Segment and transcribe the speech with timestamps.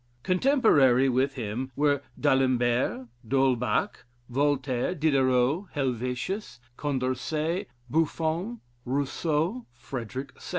[0.23, 10.41] Contemporary with him were D'Alembert, D'Holbach, Voltaire, Diderot, Helvetius, Condorcet, Buffon, Rousseau, Frederick II.